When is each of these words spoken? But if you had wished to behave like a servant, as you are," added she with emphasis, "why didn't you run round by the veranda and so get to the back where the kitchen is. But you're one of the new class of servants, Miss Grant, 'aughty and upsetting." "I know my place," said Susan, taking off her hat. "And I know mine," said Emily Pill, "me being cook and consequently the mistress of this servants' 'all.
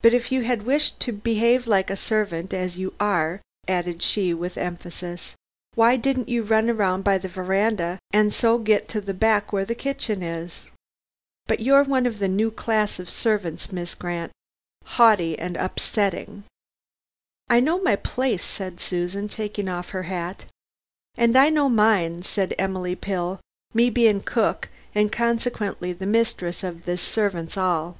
But 0.00 0.14
if 0.14 0.32
you 0.32 0.40
had 0.40 0.62
wished 0.62 1.00
to 1.00 1.12
behave 1.12 1.66
like 1.66 1.90
a 1.90 1.94
servant, 1.94 2.54
as 2.54 2.78
you 2.78 2.94
are," 2.98 3.42
added 3.68 4.00
she 4.00 4.32
with 4.32 4.56
emphasis, 4.56 5.34
"why 5.74 5.96
didn't 5.98 6.30
you 6.30 6.42
run 6.42 6.74
round 6.74 7.04
by 7.04 7.18
the 7.18 7.28
veranda 7.28 7.98
and 8.10 8.32
so 8.32 8.56
get 8.56 8.88
to 8.88 9.02
the 9.02 9.12
back 9.12 9.52
where 9.52 9.66
the 9.66 9.74
kitchen 9.74 10.22
is. 10.22 10.64
But 11.46 11.60
you're 11.60 11.82
one 11.84 12.06
of 12.06 12.20
the 12.20 12.26
new 12.26 12.50
class 12.50 12.98
of 12.98 13.10
servants, 13.10 13.70
Miss 13.70 13.94
Grant, 13.94 14.32
'aughty 14.96 15.38
and 15.38 15.58
upsetting." 15.58 16.44
"I 17.50 17.60
know 17.60 17.82
my 17.82 17.96
place," 17.96 18.42
said 18.42 18.80
Susan, 18.80 19.28
taking 19.28 19.68
off 19.68 19.90
her 19.90 20.04
hat. 20.04 20.46
"And 21.18 21.36
I 21.36 21.50
know 21.50 21.68
mine," 21.68 22.22
said 22.22 22.54
Emily 22.58 22.94
Pill, 22.96 23.40
"me 23.74 23.90
being 23.90 24.22
cook 24.22 24.70
and 24.94 25.12
consequently 25.12 25.92
the 25.92 26.06
mistress 26.06 26.64
of 26.64 26.86
this 26.86 27.02
servants' 27.02 27.58
'all. 27.58 27.98